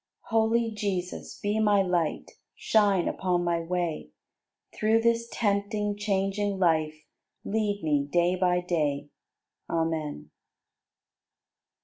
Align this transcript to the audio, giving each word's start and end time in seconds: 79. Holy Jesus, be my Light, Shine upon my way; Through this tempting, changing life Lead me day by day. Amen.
79. 0.31 0.39
Holy 0.39 0.71
Jesus, 0.71 1.39
be 1.43 1.59
my 1.59 1.83
Light, 1.83 2.31
Shine 2.55 3.07
upon 3.07 3.43
my 3.43 3.59
way; 3.59 4.09
Through 4.75 5.03
this 5.03 5.29
tempting, 5.31 5.95
changing 5.95 6.57
life 6.57 7.05
Lead 7.45 7.83
me 7.83 8.07
day 8.11 8.35
by 8.35 8.61
day. 8.61 9.09
Amen. 9.69 10.31